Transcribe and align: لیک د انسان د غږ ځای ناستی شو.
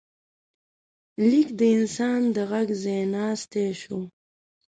لیک 1.29 1.49
د 1.59 1.61
انسان 1.77 2.21
د 2.35 2.37
غږ 2.51 2.67
ځای 2.83 3.01
ناستی 3.15 3.67
شو. 3.81 3.99